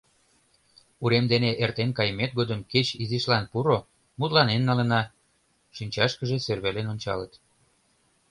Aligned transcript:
—Урем 1.03 1.25
дене 1.33 1.51
эртен 1.63 1.89
кайымет 1.97 2.31
годым 2.39 2.59
кеч 2.71 2.87
изишлан 3.03 3.45
пуро, 3.51 3.77
мутланен 4.19 4.61
налына,— 4.69 5.01
шинчашкыже 5.75 6.37
сӧрвален 6.45 6.87
ончалыт. 6.93 7.33